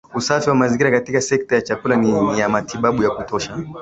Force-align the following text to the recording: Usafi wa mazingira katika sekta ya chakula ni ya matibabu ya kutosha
Usafi 0.15 0.49
wa 0.49 0.55
mazingira 0.55 0.91
katika 0.91 1.21
sekta 1.21 1.55
ya 1.55 1.61
chakula 1.61 1.95
ni 1.95 2.39
ya 2.39 2.49
matibabu 2.49 3.03
ya 3.03 3.09
kutosha 3.09 3.57